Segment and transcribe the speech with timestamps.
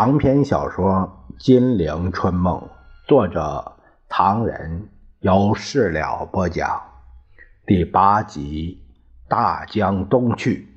[0.00, 2.56] 长篇小说《金陵春梦》，
[3.08, 3.72] 作者
[4.08, 6.80] 唐人，由事了播讲，
[7.66, 8.80] 第八集
[9.28, 10.68] 《大江东去》，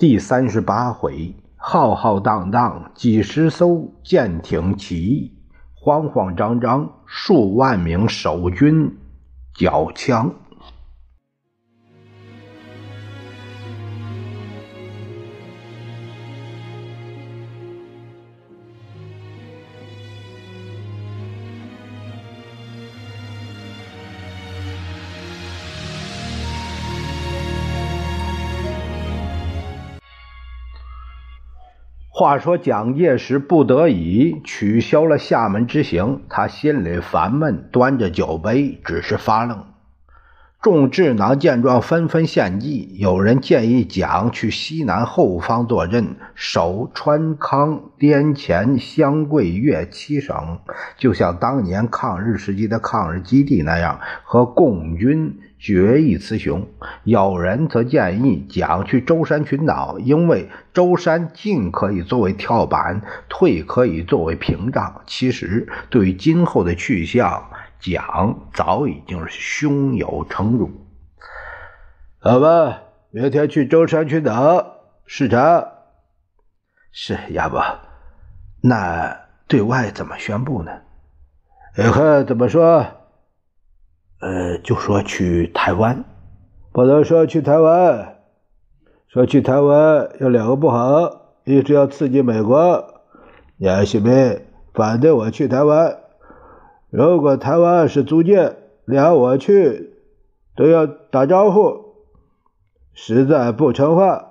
[0.00, 5.32] 第三十八回，浩浩荡荡几十艘舰艇起义，
[5.76, 8.98] 慌慌张张数万名守军
[9.54, 10.34] 缴枪。
[32.16, 39.73] 话说蒋介石不得已取消了厦门之行，他心里烦闷，端着酒杯只是发愣。
[40.64, 50.60] 众智囊见状纷纷献计，有人建议蒋去西南后方坐镇，守川康、滇黔、湘桂粤七省，
[50.96, 55.38] 就像当年抗日时期的抗日基地那样，和共军。
[55.56, 56.66] 决一雌雄，
[57.04, 65.00] 有人则建议蒋去舟山群岛，因为舟山进可以作为跳板，退可以作为屏障。
[65.06, 67.44] 其实，对于今后的去向，
[67.84, 70.70] 蒋早已经是胸有成竹。
[72.18, 75.68] 好吧，明天去舟山群岛视察。
[76.90, 77.58] 是，要不，
[78.62, 80.72] 那对外怎么宣布呢？
[81.76, 82.86] 以后怎么说？
[84.20, 86.04] 呃，就说去台湾，
[86.72, 88.16] 不能说去台湾，
[89.08, 93.02] 说去台湾有两个不好，一是要刺激美国，
[93.58, 94.40] 杨新民
[94.72, 96.03] 反对我去台湾。
[96.96, 99.94] 如果台湾是租界，连我去
[100.54, 101.96] 都要打招呼，
[102.92, 104.30] 实在不成话。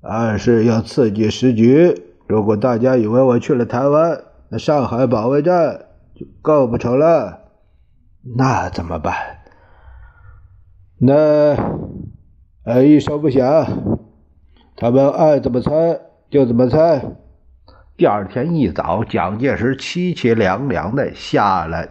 [0.00, 4.18] 二是要刺激时局，如果大家以为我去了台湾，
[4.48, 7.40] 那上海保卫战就构不成了。
[8.34, 9.14] 那怎么办？
[10.96, 11.54] 那
[12.64, 13.66] 呃，一声不响，
[14.74, 16.00] 他们爱怎么猜
[16.30, 17.16] 就怎么猜。
[18.00, 21.90] 第二天一早，蒋介石凄凄凉凉的下了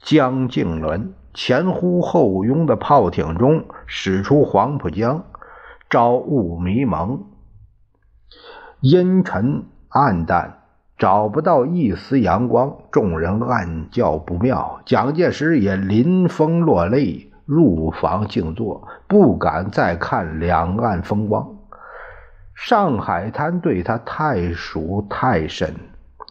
[0.00, 5.26] 江静轮，前呼后拥的炮艇中驶出黄浦江，
[5.90, 7.26] 朝雾迷蒙，
[8.80, 10.60] 阴沉暗淡。
[10.96, 14.80] 找不到一丝阳光，众人暗叫不妙。
[14.86, 21.59] 蒋介石也临风落泪，入房静坐，不敢再看两岸风光。
[22.62, 25.74] 上海滩对他太熟太深，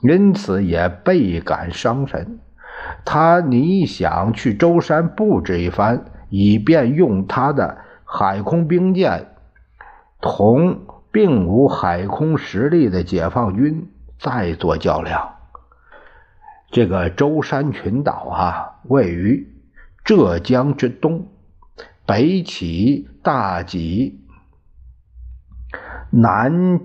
[0.04, 2.40] 因此也倍感伤神。
[3.04, 9.26] 他拟想去舟山布置一番，以便用他的海空兵舰
[10.22, 10.82] 同
[11.12, 13.90] 并无海空实力的解放军。
[14.20, 15.36] 再做较量。
[16.70, 19.48] 这个舟山群岛啊，位于
[20.04, 21.28] 浙江之东，
[22.06, 24.20] 北起大吉，
[26.12, 26.80] 南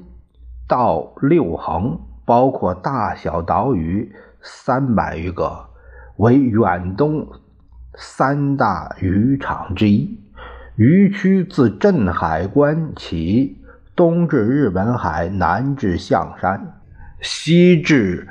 [0.69, 5.67] 到六横，包括大小岛屿三百余个，
[6.17, 7.27] 为远东
[7.95, 10.19] 三大渔场之一。
[10.77, 13.63] 渔区自镇海关起，
[13.95, 16.81] 东至日本海，南至象山。
[17.21, 18.29] 西至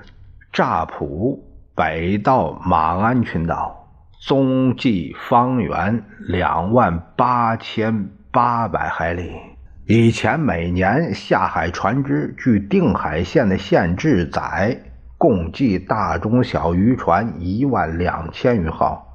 [0.52, 1.44] 乍浦，
[1.74, 3.88] 北到马鞍群岛，
[4.20, 9.53] 总计方圆两万八千八百海里。
[9.86, 14.82] 以前每年下海船只，据定海县的县志载，
[15.18, 19.06] 共计大中小渔船一万两千余号。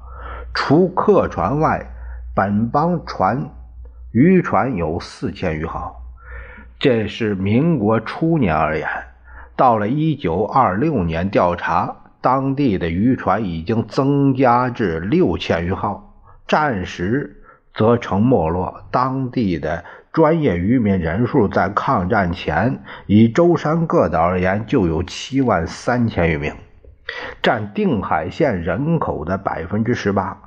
[0.53, 1.87] 除客船外，
[2.35, 3.49] 本邦船
[4.11, 6.03] 渔船有四千余号。
[6.77, 8.87] 这是民国初年而言。
[9.55, 16.13] 到了一九二六年，调查当地的渔船已经增加至六千余号，
[16.47, 17.41] 暂时
[17.73, 18.83] 则成没落。
[18.91, 26.53] 当地的专业渔民人数在抗战前，以舟山各岛而言，就有七万三千余名，
[27.41, 30.37] 占定海县人口的百分之十八。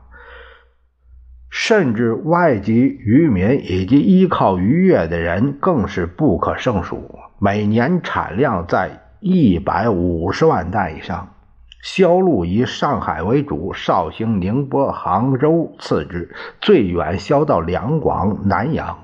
[1.51, 8.99] 甚至外籍渔民以及依靠渔业的人更是不可胜数，每年产量在。
[9.25, 11.37] 一百五十万担以上，
[11.81, 19.02] 销路以上海为主，绍兴、宁波、杭州次之，最远销到两广、南洋。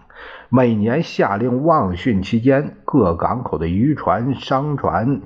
[0.51, 5.21] 每年下令望汛期间，各港口的渔船、商船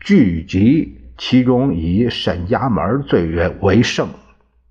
[0.00, 4.08] 聚集，其中以沈家门最为为盛。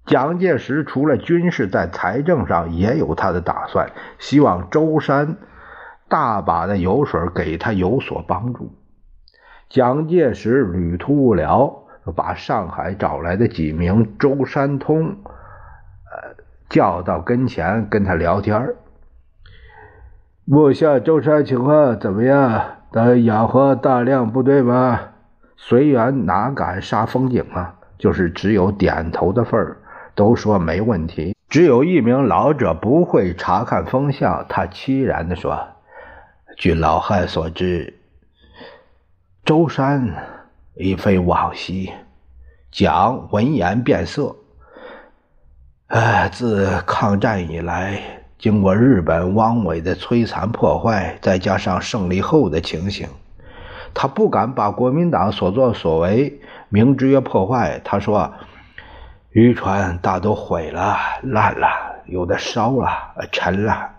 [0.06, 5.38] 蒋介石除了军事，在财政上也有他的打算，希望舟山
[6.10, 8.74] 大把的油水给他有所帮助。
[9.70, 11.86] 蒋介石旅途无聊，
[12.16, 16.36] 把上海找来的几名舟山通，呃，
[16.70, 18.76] 叫到跟前跟他聊天
[20.46, 22.78] 目下舟山情况怎么样？
[22.92, 25.00] 得养活大量部队吗？
[25.56, 27.76] 随员哪敢杀风景啊？
[27.98, 29.78] 就是只有点头的份儿，
[30.14, 31.34] 都说没问题。
[31.48, 35.58] 只有一名老者不会查看风向，他凄然地说
[36.58, 38.02] ：“据老汉所知，
[39.46, 40.14] 舟山
[40.76, 41.90] 已非往昔。”
[42.70, 44.36] 蒋闻言变色。
[45.88, 48.23] 哎，自抗战以来。
[48.38, 53.08] 经过日本汪伪的摧残破坏，再加上胜利后的情形，
[53.94, 57.80] 他不敢把国民党所作所为明知破坏。
[57.84, 58.34] 他说
[59.32, 61.68] ：“渔船大都毁了、烂了，
[62.06, 62.90] 有的烧了、
[63.32, 63.92] 沉了，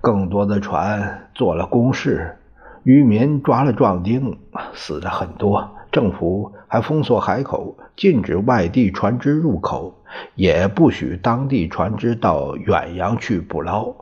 [0.00, 2.36] 更多的船做了公事，
[2.82, 4.36] 渔民抓了壮丁，
[4.74, 5.70] 死的很多。
[5.92, 9.94] 政府还封锁海口，禁止外地船只入口。”
[10.34, 13.94] 也不许当地船只到远洋去捕捞。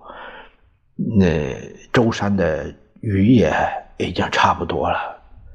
[0.96, 1.54] 那
[1.92, 3.52] 舟山的渔业
[3.96, 4.98] 已经差不多了。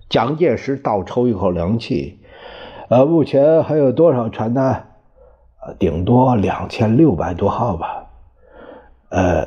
[0.07, 2.21] 蒋介石倒抽一口凉气。
[2.87, 4.83] 呃，目前还有多少船呢？
[5.61, 8.05] 呃，顶多两千六百多号吧。
[9.09, 9.45] 呃，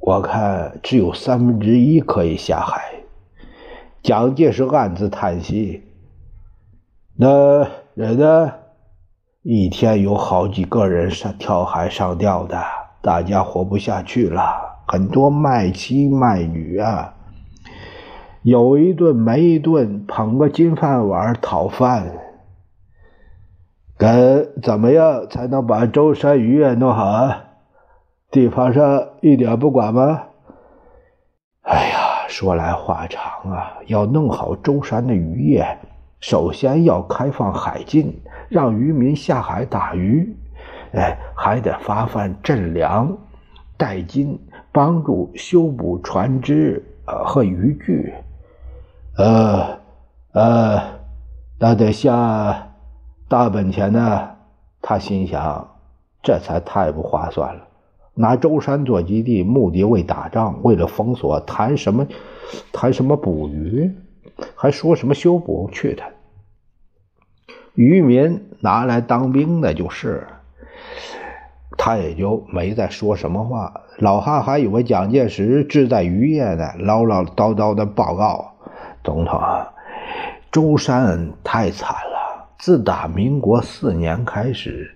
[0.00, 2.95] 我看只有三分之一可以下海。
[4.06, 5.82] 蒋介石暗自叹息。
[7.16, 8.52] 那人呢？
[9.42, 12.62] 一天有好几个人上跳海上吊的，
[13.02, 17.14] 大家活不下去了，很多卖妻卖女啊，
[18.42, 22.12] 有一顿没一顿，捧个金饭碗讨饭。
[23.98, 27.44] 该怎么样才能把舟山渔业弄好啊？
[28.30, 30.22] 地方上一点不管吗？
[31.62, 32.05] 哎呀，
[32.38, 35.78] 说来话长啊，要弄好舟山的渔业，
[36.20, 38.20] 首先要开放海禁。
[38.50, 40.36] 让渔民下海打鱼，
[40.92, 43.16] 哎，还得发放赈粮、
[43.78, 44.38] 代金，
[44.70, 48.12] 帮助修补船只呃和渔具，
[49.16, 49.78] 呃
[50.34, 50.82] 呃，
[51.58, 52.68] 那得下
[53.28, 54.28] 大本钱呢。
[54.82, 55.66] 他心想，
[56.22, 57.62] 这才太不划算了。
[58.18, 62.06] 拿舟山做基地，目的为打仗，为了封锁，谈什么
[62.72, 63.92] 谈什么捕鱼，
[64.54, 65.68] 还说什么修补？
[65.70, 66.06] 去他！
[67.74, 70.26] 渔民拿来当兵的就是，
[71.76, 73.82] 他也就没再说什么话。
[73.98, 78.54] 老汉还以为蒋介石志在渔业呢，唠唠叨叨的报告
[79.04, 79.38] ：“总统，
[80.50, 82.48] 舟山太惨了。
[82.58, 84.95] 自打民国四年开始，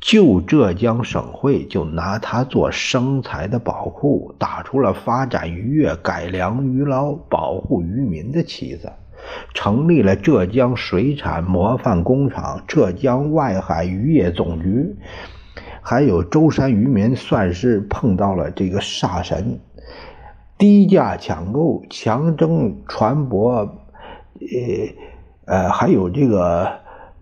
[0.00, 8.92] 旧浙江省会就拿它做生财的宝库，打出了发展渔业、改良渔捞、保护渔民的旗子。”
[9.52, 14.94] 成立了浙江水产模范工厂、浙江外海渔业总局，
[15.82, 19.58] 还有舟山渔民算是碰到了这个煞神，
[20.56, 23.68] 低价抢购、强征船舶，
[24.38, 26.70] 呃呃，还有这个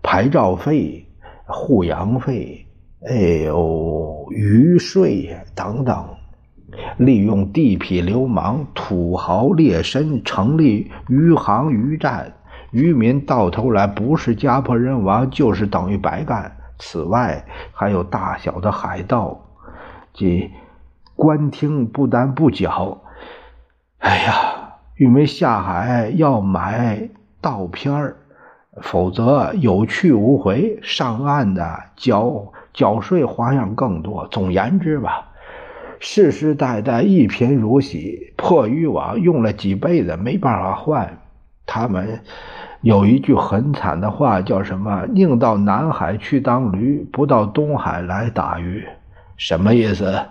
[0.03, 1.03] 牌照费、
[1.47, 2.66] 护洋费，
[3.05, 6.05] 哎呦，渔税等等。
[6.97, 12.33] 利用地痞流氓、土豪劣绅成立渔行渔站，
[12.71, 16.51] 渔民到头来不是家破人亡，就是等于白干。
[16.79, 19.39] 此外，还有大小的海盗，
[20.13, 20.51] 即
[21.15, 22.99] 官厅不但不缴，
[23.99, 28.17] 哎呀，渔民下海要买盗片儿，
[28.81, 30.79] 否则有去无回。
[30.83, 34.27] 上岸的缴缴税花样更多。
[34.29, 35.33] 总言之吧。
[35.99, 41.17] 世世代代一贫如洗，破渔网用了几辈子没办法换。
[41.65, 42.21] 他们
[42.81, 45.07] 有一句很惨的话，叫什么？
[45.07, 48.85] 宁到南海去当驴，不到东海来打鱼。
[49.37, 50.23] 什么意思？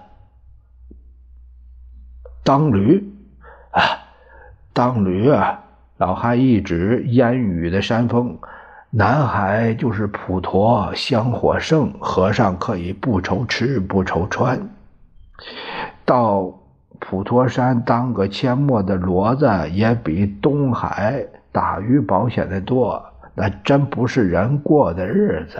[2.45, 3.03] 当驴
[3.73, 3.83] 啊，
[4.73, 5.65] 当驴啊！
[5.99, 8.38] 老汉一指烟雨的山峰，
[8.99, 14.71] 南海就是普陀香火盛，和尚可以不愁吃不愁穿。
[16.07, 16.55] 到
[16.99, 23.05] 普陀山当个阡陌的骡子，也比东海打鱼保险的多。
[23.35, 25.59] 那真不是人过的日子。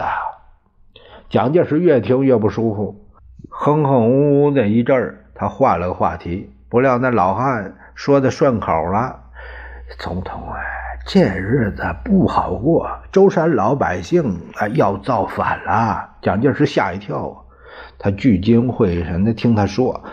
[1.29, 3.05] 蒋介石越听越不舒服，
[3.49, 6.51] 哼哼呜呜的一阵儿，他换了个话题。
[6.69, 9.19] 不料那老汉说的顺口了
[9.99, 10.57] ：“总统啊，
[11.09, 17.45] 这日子不好过，舟山老百姓啊要造反了。”蒋介石吓一跳。
[17.97, 20.03] 他聚精会神的听他说：“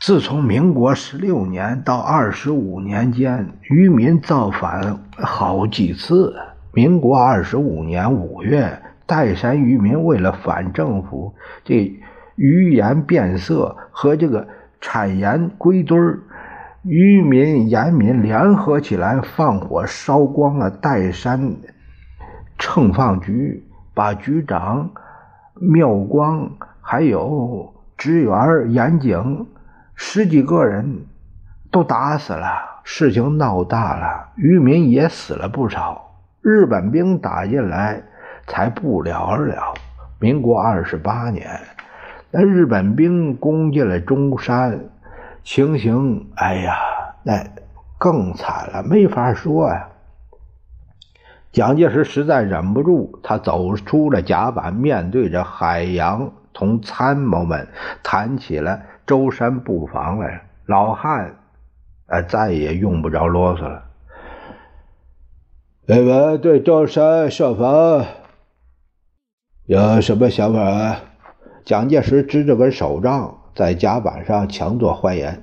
[0.00, 6.34] 自从民国十六年到二十五年间，渔民造反好几次。
[6.72, 11.96] 民国二十五年五月，岱山渔民为了反政府，这
[12.34, 14.48] 鱼盐变色和这个
[14.80, 16.18] 产盐归堆儿，
[16.88, 21.56] 渔民盐民联合起来放火烧光了岱山
[22.58, 24.90] 秤放局，把局长
[25.60, 26.48] 妙光
[26.80, 29.46] 还有职员严景。
[29.96, 31.06] 十几个人
[31.72, 32.46] 都打死了，
[32.84, 36.14] 事情闹大了，渔民也死了不少。
[36.40, 38.00] 日本兵打进来，
[38.46, 39.74] 才不了而了。
[40.20, 41.50] 民国二十八年，
[42.30, 44.78] 那日本兵攻进了中山，
[45.46, 46.74] 情形，哎呀，
[47.22, 47.46] 那
[47.98, 49.88] 更惨了，没法说呀。
[51.52, 57.68] 蒋介石实在忍不住，他走出了甲板，面对着海洋，同参谋们
[58.02, 58.82] 谈起了。
[59.06, 61.36] 舟山布防来，老汉，
[62.06, 63.84] 呃，再也用不着啰嗦了。
[65.86, 68.04] 你们对舟山设防
[69.66, 70.96] 有什么想法？
[71.64, 75.42] 蒋介石支着根手杖，在甲板上强作欢颜：“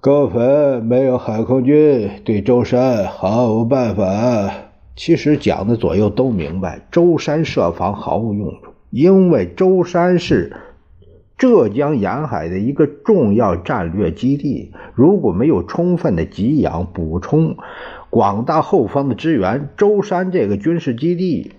[0.00, 4.50] 高粉没有海空军，对舟山毫无办法。”
[4.96, 10.56] 其实蒋的左右都明白，舟山设防毫无用处，因为舟山是。
[11.38, 17.56] 浙江沿海的一个重要战略基地，如果没有充分的给养补充
[18.10, 21.52] 广大后方的支援，舟山这个军事基地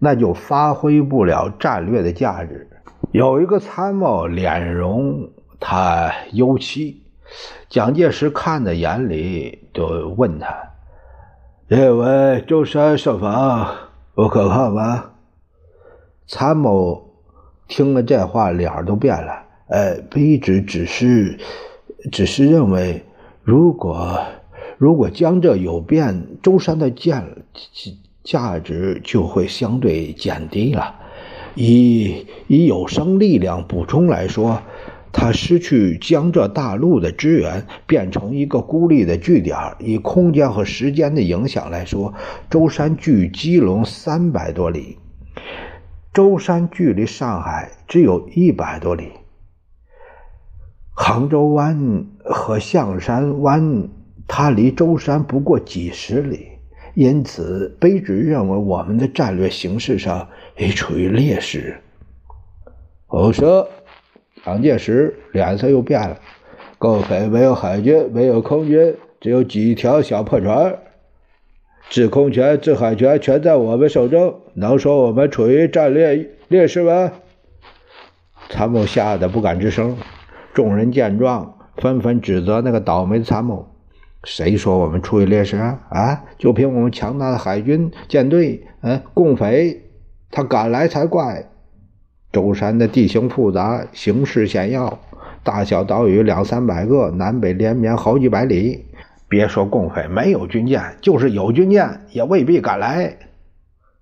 [0.00, 2.70] 那就发挥不了战略的价值。
[3.12, 7.02] 有一个参谋脸容他忧戚，
[7.68, 10.70] 蒋介石看在眼里，就问他
[11.68, 13.68] ：“认为舟山设防
[14.14, 15.10] 不可靠吗？”
[16.26, 17.10] 参谋。
[17.68, 19.44] 听了这话，脸都变了。
[19.68, 21.38] 呃，卑职只是，
[22.10, 23.02] 只是认为，
[23.42, 24.18] 如果
[24.76, 27.24] 如果江浙有变，舟山的价
[28.22, 30.96] 价值就会相对减低了。
[31.54, 34.62] 以以有生力量补充来说，
[35.12, 39.56] 他失去江浙大陆的支援，变成一个孤立的据点。
[39.78, 42.14] 以空间和时间的影响来说，
[42.48, 44.98] 舟山距基隆三百多里。
[46.14, 49.08] 舟山距离上海只有一百多里，
[50.94, 53.88] 杭州湾和象山湾，
[54.28, 56.51] 它离舟山不过几十里，
[56.94, 61.78] 因此卑职认为我们的战略形势上已处于劣势。
[63.08, 63.68] 我说，
[64.44, 66.18] 蒋介石脸色又变了，
[66.78, 70.78] 共匪没有海军，没有空军，只有几条小破船。
[71.90, 77.12] 制空权、制海权全在我们手中，能说我们处于战略劣势吗？
[78.48, 79.96] 参谋吓得不敢吱声。
[80.54, 83.66] 众人见状，纷纷指责那个倒霉参谋
[84.24, 85.80] ：“谁说我们处于劣势啊？
[85.90, 89.82] 啊，就凭我们强大的海军舰队，嗯，共匪
[90.30, 91.46] 他敢来才怪！
[92.30, 95.00] 舟山的地形复杂，形势险要，
[95.42, 98.86] 大小岛屿两三百个，南北连绵好几百里。”
[99.28, 103.16] 别说共匪没有军舰，就是有军舰也未必敢来。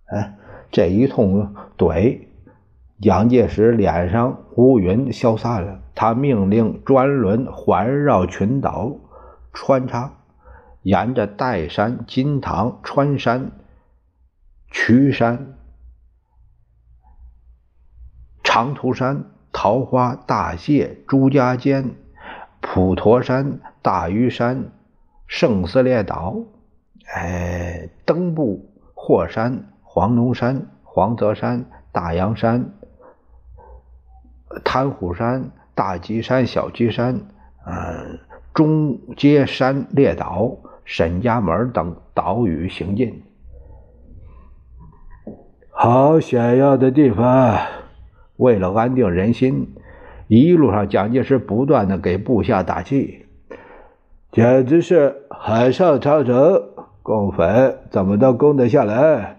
[0.06, 0.34] 哎，
[0.72, 2.18] 这一通怼，
[3.00, 5.78] 蒋介石脸上乌云消散了。
[5.94, 8.96] 他命令专轮环绕群岛
[9.52, 10.12] 穿插，
[10.82, 13.52] 沿着岱山、金堂、川山、
[14.72, 15.54] 衢山、
[18.42, 21.94] 长途山、桃花、大蟹、朱家尖、
[22.60, 24.70] 普陀山、大屿山。
[25.32, 26.38] 圣斯列岛，
[27.14, 32.72] 哎，登布、霍山、黄龙山、黄泽山、大洋山、
[34.64, 37.28] 滩虎山、大基山、小基山，
[37.64, 38.18] 嗯，
[38.60, 43.22] 中阶山列岛、沈家门等岛屿行进。
[45.70, 47.56] 好险要的地方！
[48.36, 49.66] 为了安定人心，
[50.28, 53.24] 一路上蒋介石不断的给部下打气。
[54.30, 56.62] 简直是海上长城，
[57.02, 59.38] 共匪怎么能攻得下来？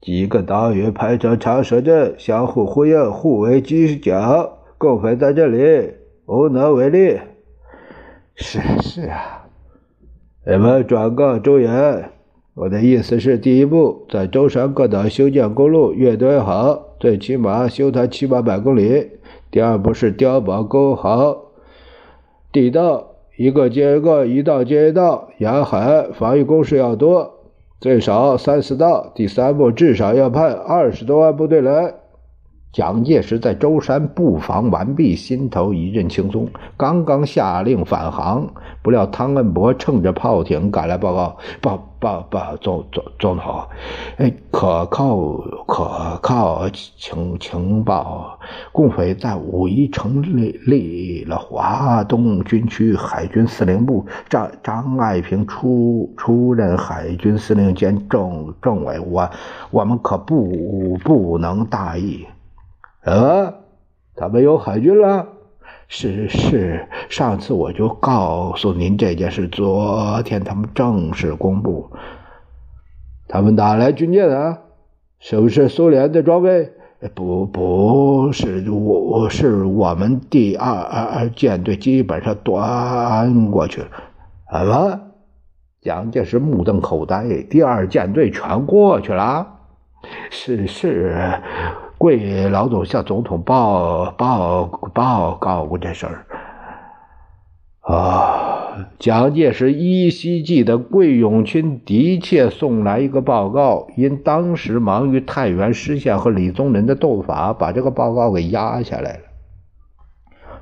[0.00, 5.94] 几个岛屿排成长蛇阵，相互呼应，互为犄角，共匪在这里
[6.26, 7.18] 无能为力。
[8.40, 9.46] 是是啊，
[10.46, 12.10] 你们转告周岩，
[12.54, 19.08] 我的意思是：第一步，在舟山各岛修建公路，越多越好，最起码修它七八百公里；
[19.50, 21.52] 第二步是碉堡沟好
[22.52, 23.06] 地道。
[23.36, 27.34] 一个接一个，一道接一道，沿海防御工事要多，
[27.80, 29.12] 最少三四道。
[29.14, 31.94] 第三步至少要派二十多万部队来。
[32.70, 38.46] 蒋介石在舟山布防完毕，心头一阵轻松，刚刚下令返航，
[38.82, 43.62] 不料汤恩伯乘着炮艇赶来报告：报报报，总总总统，
[44.18, 45.16] 哎，可靠
[45.66, 48.38] 可靠情情报，
[48.70, 59.28] 共匪在武夷成立立了华东军区海军司令部，张张爱萍出出任海军司令兼政政委，我
[59.70, 62.26] 我们可不不能大意。
[63.08, 63.54] 啊，
[64.14, 65.26] 他们有海军了？
[65.88, 71.90] 是是，上次我就告诉您这件事，昨天他们正式公布。
[73.26, 74.58] 他们哪来军舰啊？
[75.18, 76.70] 是不是苏联的装备？
[77.14, 83.88] 不，不是，我我是我们第二二二舰队基本上端过去了。
[84.52, 85.00] 什么？
[85.80, 89.46] 蒋介石目瞪口呆，第二舰队全过去了？
[90.28, 91.16] 是是。
[91.98, 96.26] 桂老总向总统报报报告过这事儿
[97.80, 98.86] 啊！
[99.00, 109.20] 蒋介石依稀记得桂永清的确送来一个报告，因当时忙于太原失陷和李宗仁的斗法，把这个报告给压下来了。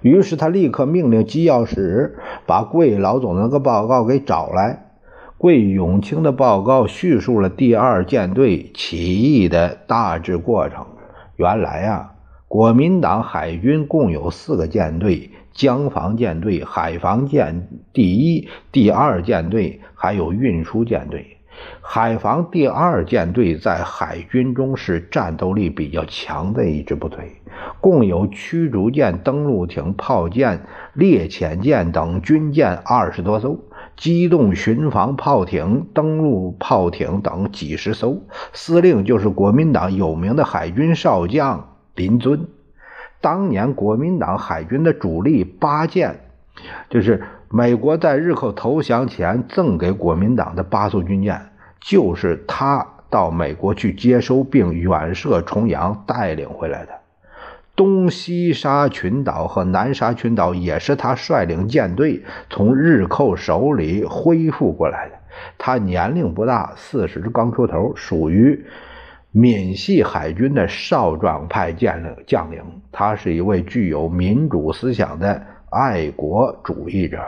[0.00, 4.87] 于是他立刻命令机要室把桂老总那个报告给找来。
[5.37, 10.87] 桂永清的报告叙述了第二舰队起义的大致过程。
[11.37, 12.14] 原来啊，
[12.49, 21.37] 国民党海军共有四个舰队：江防舰队、海防舰第一、第二舰队，还有运输舰队。
[21.81, 27.33] 海防第二舰队在海军中是战斗力比较强的一支部队，
[27.81, 30.61] 共有驱逐舰、登陆艇、炮舰、
[30.95, 33.59] 猎潜舰等军舰二十多艘。
[33.97, 38.23] 机动巡防炮艇、登陆炮艇等几十艘，
[38.53, 42.47] 司令就是国民党有名的海军少将林遵。
[43.20, 46.20] 当年国民党海军的主力八舰，
[46.90, 56.92] 就是美国在日寇投降前赠给国民党的八艘军舰，就是他到美国去接收并远涉重洋带领回来的。
[57.77, 65.15] 东西沙群岛和南沙群岛也是他率领舰队从日寇手里恢复过来的。
[65.59, 68.65] 他年龄不大，四十刚出头，属于
[69.31, 72.17] 闽系海军的少壮派将领。
[72.27, 77.19] 将领，他是一位具有民主思想的爱国主义者，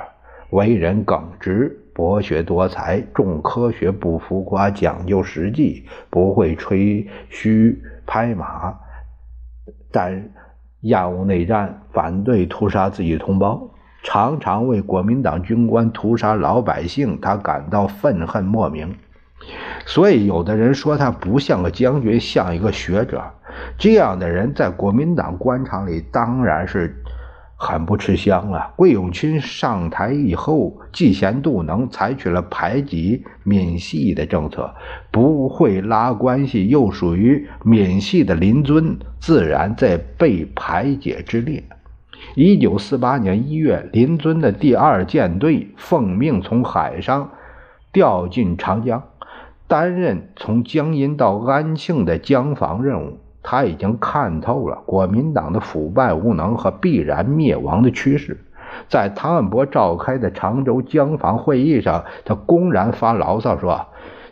[0.49, 8.75] 为人耿直，博学多才，重科学，不浮夸，讲究实际，不会吹嘘拍马。
[9.91, 10.31] 但
[10.81, 13.71] 厌恶内战，反对屠杀自己同胞，
[14.03, 18.95] 常常为国民党军官屠杀老百姓，他感到愤恨莫名。
[19.87, 23.23] 所以，有的人说他不像个将军，像一个学者。
[23.77, 27.03] 这样的人在国民党官场里当然是。
[27.61, 28.73] 很不吃香啊。
[28.77, 34.73] 桂永清上台以后，嫉贤妒能，采取了排挤闽系的政策，
[35.11, 41.65] 不会拉关系，又属于闽系的林尊，自然在被排解之列。
[42.35, 47.31] 一九四八年一月，林尊的第二舰队奉命从海上
[47.93, 49.03] 调进长江，
[49.67, 53.19] 担任从江阴到安庆的江防任务。
[53.43, 58.37] 他已经看透了国民党的腐败无能和必然灭亡的趋势，
[58.89, 63.87] 在汤恩伯召开的常州江防会议上，他公然发牢骚说：“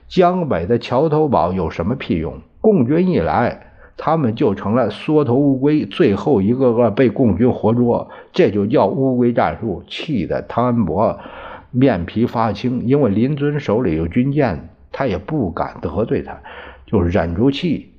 [0.08, 2.40] 江北的桥头堡有什么屁用？
[2.60, 11.18] 共军一来，他们就成了缩头乌龟，最后一个个被共军活捉，这就叫乌龟战术。”气得汤恩伯
[11.70, 16.38] 面皮发青，因为林尊手里有军舰，他也不敢得罪他，
[16.86, 17.92] 就忍住气。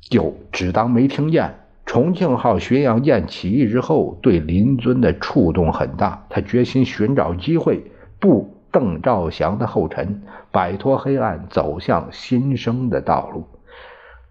[0.00, 1.54] 就只当没听见。
[1.86, 6.26] 重庆号巡洋舰起义之后，对林尊的触动很大。
[6.28, 13.46] 他决心寻找机会，步邓兆祥的后尘，摆脱黑暗，走向新生的道路。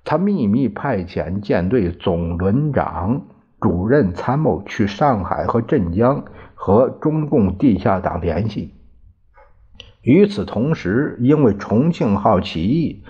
[0.03, 3.23] 他秘密派遣舰队总轮长、
[3.59, 8.75] 主任参谋去上海和镇江和中共地下党联系。
[10.03, 13.03] 与此同时，因为重庆号起义。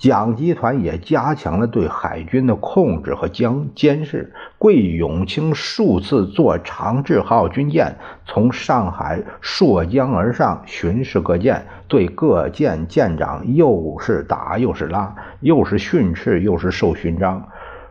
[0.00, 4.32] 蒋集团也加强了对海军的控制和监监视。
[4.56, 17.46] 桂永清数次坐长治号军舰从上海溯江而上，巡视各舰，对各舰舰长又是打又是拉，又是训斥又是授勋章。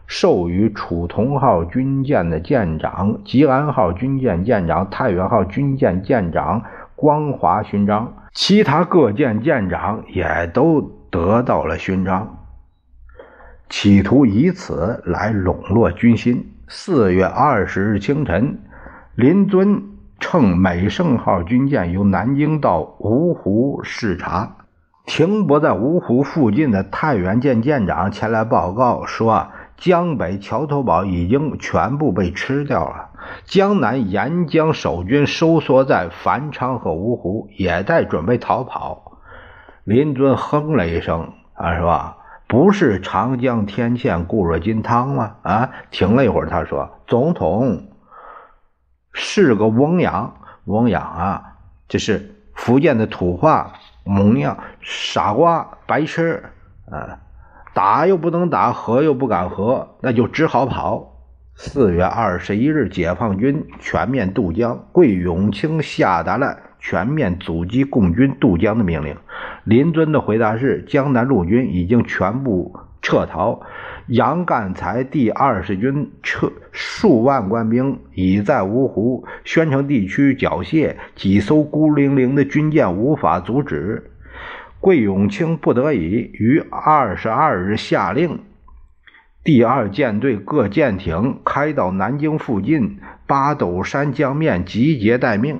[0.07, 6.63] 授予楚同号军舰的舰长、吉安号军舰舰长、太原号军舰舰长
[6.95, 10.98] 光华勋章，其他各舰舰长也都。
[11.09, 12.37] 得到了勋章。
[13.69, 16.55] 企图以此来笼络军心。
[16.67, 18.59] 四月二十日清晨，
[19.15, 19.83] 林遵
[20.19, 24.57] 乘美胜号军舰由南京到芜湖视察，
[25.05, 33.09] 停泊在芜湖附近的太原舰舰长前来报告说，江北桥头堡已经全部被吃掉了，
[33.45, 39.08] 江南沿江守军收缩在繁昌和芜湖，也在准备逃跑。
[39.89, 42.17] 林尊哼了一声，啊，是吧？
[42.45, 45.37] 不是长江天堑固若金汤吗？
[45.41, 45.71] 啊！
[45.89, 47.87] 停了一会儿，他说：“总统
[49.13, 51.55] 是个翁养，翁养啊，
[51.87, 53.73] 这是福建的土话，
[54.03, 56.43] 蒙样傻瓜白痴
[56.91, 57.17] 啊！
[57.73, 61.15] 打又不能打，和又不敢和，那就只好跑。”
[61.57, 66.55] 四月二十一日，解放军全面渡江，桂永清下达了。
[66.79, 69.15] 全面阻击共军渡江的命令。
[69.63, 73.61] 林遵的回答是：江南陆军已经全部撤逃，
[74.07, 84.11] 杨干才第二十军撤数万官兵已在芜湖、宣城地区缴械，几艘孤零零的军舰无法阻止。
[84.79, 88.39] 桂永清不得已于二十二日下令，
[89.43, 95.59] 第二舰队各舰艇开到南京附近八斗山江面集结待命。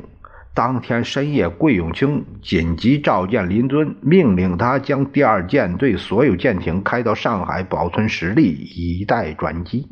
[0.60, 9.88] 当天深夜，桂永清紧急召见林尊，命令他将第二舰队所有舰艇开到上海，保存实力，以待转机。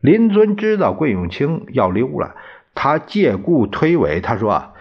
[0.00, 2.36] 林尊知道桂永清要溜了，
[2.74, 4.72] 他借故推诿，他说：“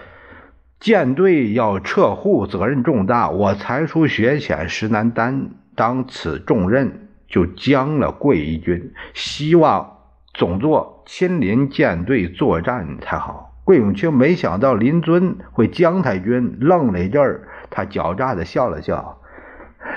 [0.80, 8.94] 舰队要撤沪，责任重大，我才疏学浅，实难担当此重任，就将了桂一军。
[9.14, 9.98] 希望
[10.34, 19.20] 总座亲临舰队作战才好。”桂永清没想到林尊会姜太君，愣了一阵儿，他狡诈地笑了笑。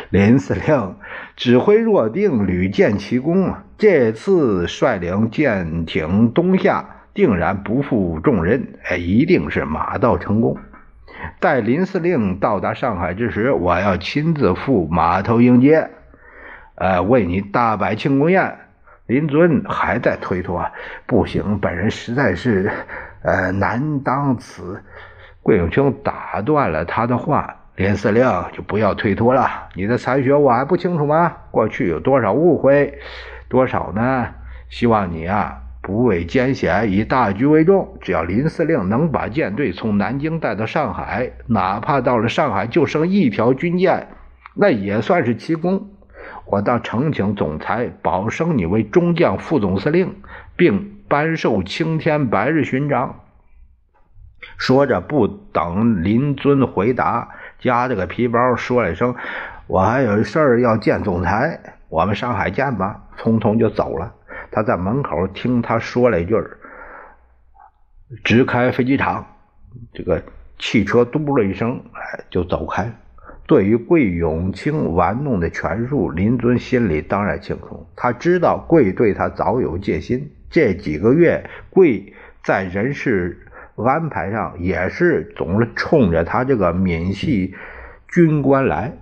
[0.09, 0.97] 林司令
[1.37, 10.59] 指挥若定，屡建奇功，这次率领舰艇东下，定然不负重任，哎，一定是马到成功。
[11.39, 15.91] 待林司令到达上海之时，我要亲自赴码头迎接，
[16.75, 18.57] 呃，为你大摆庆功宴。
[19.07, 20.67] 林尊还在推脱，
[21.07, 22.69] 不行，本人实在是。
[23.23, 24.83] 呃，难当此。
[25.43, 29.69] 桂永清打断了他的话：“林司令，就不要推脱了。
[29.75, 31.33] 你的才学我还不清楚吗？
[31.51, 32.99] 过去有多少误会，
[33.49, 34.27] 多少呢？
[34.69, 37.97] 希望你啊，不畏艰险，以大局为重。
[38.03, 44.09] 只要林司令能把舰队从南京带到上海，哪怕到了上海就剩一条军舰，
[44.55, 45.89] 那也算是奇功。
[46.45, 50.17] 我倒诚请总裁保升你为中将副总司令，
[50.55, 53.19] 并。”颁授青天白日勋章。
[54.57, 59.17] 说着，不等林尊回答，夹着个皮包，说了一声
[59.67, 64.15] ：“我还有事儿要见总裁，我们上海见吧。”匆匆就走了。
[64.53, 66.37] 他在门口听他说了一句
[68.23, 69.27] ：“直开飞机场。”
[69.93, 70.23] 这个
[70.61, 72.89] 汽车嘟了一声，哎，就走开。
[73.49, 77.89] 对于桂永清玩弄的权术，林尊心里当然清楚。
[77.97, 80.31] 他知道桂对他早有戒心。
[80.51, 87.55] 这几个月，贵在人事安排上也是总是冲着他这个闽系
[88.09, 88.93] 军官来，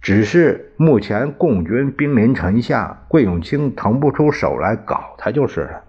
[0.00, 5.82] 只是目前共军兵临城下，桂永清腾不出手来搞他就是了。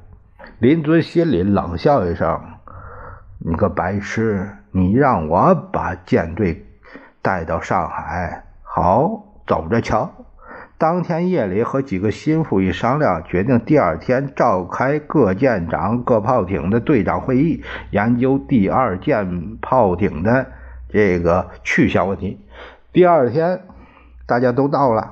[0.59, 2.41] 林尊心里冷笑一声
[3.39, 6.65] ：“你个白痴，你让我把舰队
[7.21, 10.11] 带到上海，好，走着瞧。”
[10.77, 20.47] 当天夜里，和几个心腹一商量，决定第二天召开各舰长、各炮艇的队长会议，研究第二舰炮艇的
[20.89, 22.41] 这个去向问题。
[22.91, 23.61] 第二天，
[24.25, 25.09] 大家都到了，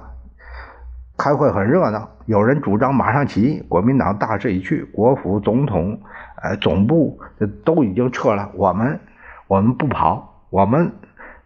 [1.17, 2.09] 开会很热闹。
[2.25, 6.01] 有人主张马上起义，国民党大势已去，国府、总统、
[6.41, 7.21] 呃总部
[7.63, 8.51] 都已经撤了。
[8.55, 8.99] 我们，
[9.47, 10.91] 我们不跑，我们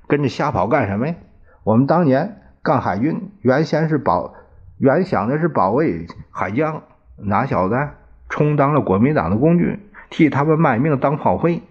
[0.08, 1.16] 跟着瞎跑干什么呀？
[1.64, 2.42] 我们当年。
[2.68, 4.34] 干海军原先是保，
[4.78, 6.82] 原想的是保卫海疆，
[7.16, 7.92] 哪晓得
[8.28, 11.62] 充当了国民党的工具，替他们卖命当炮灰。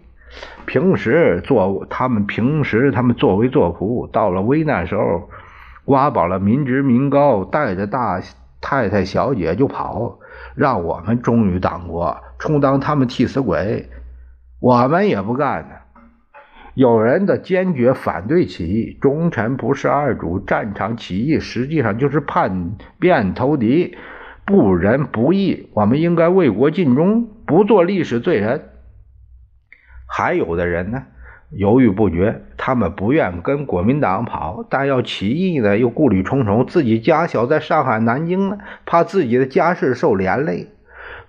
[0.65, 5.29] 平时做他们平时他们作威作福，到了危难时候，
[5.85, 8.23] 挖饱了民脂民膏，带着大
[8.63, 10.19] 太太小姐就跑，
[10.55, 13.91] 让我们忠于党国，充当他们替死鬼，
[14.61, 15.76] 我们也不干呢。
[16.77, 23.97] 有人的坚决反对起义，忠臣不是二主，战场起义实际上就是叛变投敌，
[24.45, 25.71] 不仁不义。
[25.73, 28.61] 我们应该为国尽忠，不做历史罪人。
[30.07, 31.05] 还有的人呢，
[31.51, 32.43] 犹豫不决。
[32.59, 36.67] 他们不愿跟国民党跑，但要起义呢，又顾虑重重。
[36.67, 40.67] 自己家小在上海、南京呢，怕自己的家事受连累。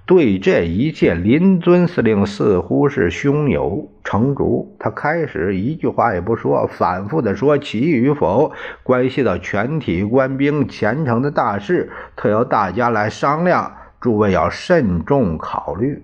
[0.07, 4.77] 对这一切，林尊司令似乎是胸有成竹。
[4.79, 16.01] 他开始一句话也不说，反复的说：起与否关系到全体官兵前程的大事，特邀大家来商量，诸位要慎重考虑。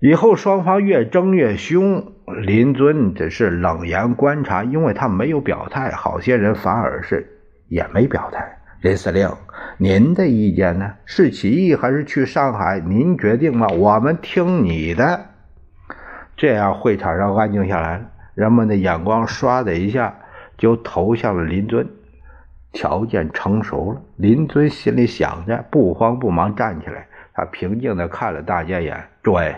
[0.00, 7.26] 以后双方越争越凶，林尊只是冷眼观察，因为他没有表态，好些人反而是
[7.68, 8.57] 也没表态。
[8.80, 9.28] 林司令。
[9.76, 10.92] 您的意见呢？
[11.04, 12.78] 是起义还是去上海？
[12.78, 15.26] 您决定吧，我们听你的。
[16.36, 20.14] 这样会场上安静下来了，人们的眼光唰的一下
[20.56, 21.88] 就投向了林尊。
[22.70, 29.56] 条件成熟了，林尊心里想着，不慌不忙站起来，他平静地看了大家一眼：“诸位，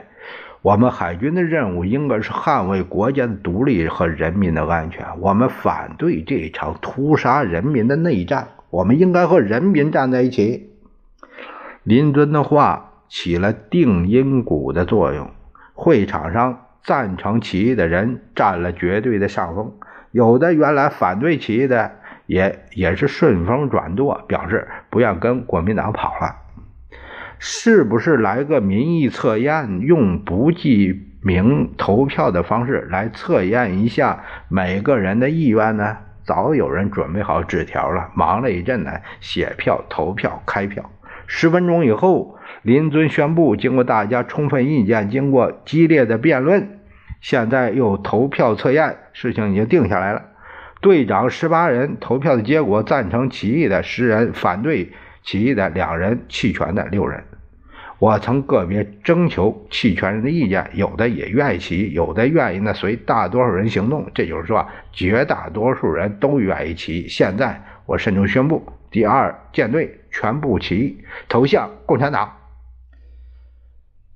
[0.63, 10.71] 我们海军的任务应该是捍卫国家的独立和人民的安全，我们反对这场屠杀人民的内战。”我们应该和人民站在一起。
[11.83, 15.31] 林尊的话起了定音鼓的作用，
[15.75, 19.73] 会场上赞成起义的人占了绝对的上风，
[20.13, 21.93] 有的原来反对起义的
[22.27, 26.37] 也也是顺风转舵，表示不愿跟国民党跑了。
[27.39, 35.97] 是不是来个民意测验，用不记名投票的方式来测验一下每个人的意愿呢？
[36.31, 40.89] 早有人准备好纸条了，忙了一阵呢，写票、投票、开票。
[41.27, 46.79] 十分钟以后，林尊宣布，经过大家充分意见，经过激烈的辩论，
[47.21, 50.23] 现在又投票测验，事情已经定下来了。
[50.81, 54.93] 队长十八人投票的结果，赞成起义的十人，反对
[55.25, 57.25] 起义的两人，弃权的六人。
[58.01, 64.07] 我曾个别征求弃权人的意见，有的也愿意起，有的愿意呢随大多数人行动。
[64.15, 67.07] 这就是说，绝大多数人都愿意起。
[67.09, 72.39] 现在我慎重宣布，第二舰队全部起义，投向共产党。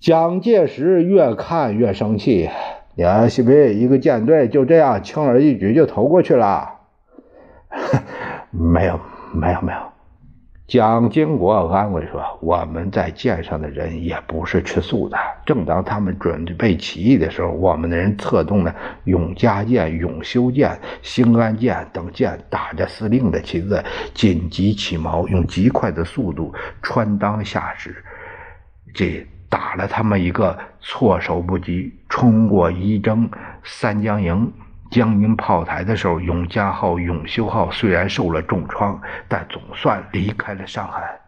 [0.00, 2.48] 蒋介石越看越生气，
[2.94, 6.80] 梁西北一个舰队就这样轻而易举就投过去了？
[8.50, 8.98] 没有，
[9.34, 9.93] 没有，没有。
[10.66, 15.18] 蒋经国安慰说：“我们在舰上的人也不是吃素的。
[15.44, 18.74] 正当他们准备起义的时候，我们的人策动了
[19.04, 28.02] 永嘉舰、永修舰、兴安舰等舰，打着司令的旗子，紧急起锚，用极快的速度穿裆下驶，
[28.94, 33.28] 这打了他们一个措手不及，冲过一征、
[33.62, 34.50] 三江营。”
[34.94, 41.18] 江阴炮台的时候，永嘉号、永修号虽然受了重创，但总算离开了上海。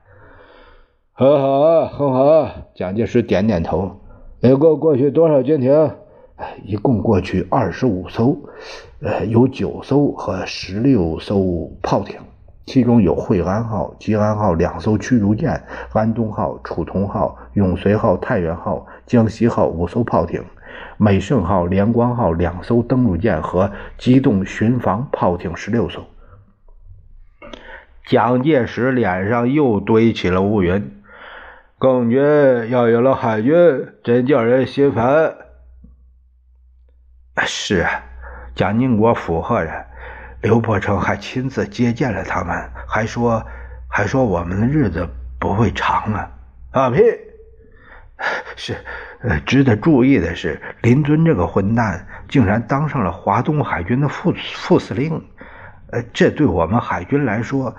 [1.12, 2.48] 很好，很好。
[2.76, 4.00] 蒋介石点点头。
[4.38, 5.90] 一共过去多少舰艇？
[6.62, 8.36] 一共过去二十五艘，
[9.02, 12.20] 呃，有九艘和十六艘炮艇，
[12.66, 15.60] 其中有惠安号、吉安号两艘驱逐舰，
[15.92, 20.40] 安东号、楚同号、永绥号、太原号、江西号五艘炮艇。
[20.96, 26.06] 美盛号、连光号两艘登陆舰和机动巡防炮艇十六艘。
[28.04, 31.02] 蒋介石脸上又堆起了乌云。
[31.78, 33.52] 共军要有了海军，
[34.02, 35.34] 真叫人心烦。
[37.44, 38.02] 是啊，
[38.54, 39.84] 蒋经国附和着。
[40.40, 43.44] 刘伯承还亲自接见了他们，还说
[43.88, 45.08] 还说我们的日子
[45.40, 46.30] 不会长啊！
[46.72, 47.02] 放屁！
[48.56, 48.76] 是。
[49.22, 55.20] 呃，值得注意的是，林尊这个混蛋竟然当上了华东海军的副副司令，
[55.90, 57.74] 呃，这对我们海军来说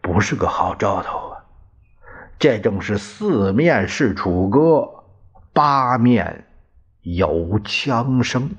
[0.00, 1.44] 不是个好兆头啊！
[2.38, 4.88] 这正是四面是楚歌，
[5.52, 6.46] 八面
[7.02, 8.50] 有枪声。